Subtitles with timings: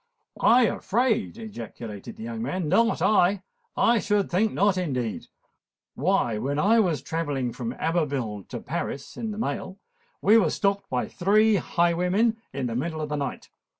[0.41, 3.43] "I afraid!" ejaculated the young man; "not I!
[3.77, 5.27] I should think not, indeed!
[5.93, 9.77] Why, when I was travelling from Abbeville to Paris in the mail,
[10.19, 13.49] we were stopped by three highwaymen in the middle of the night.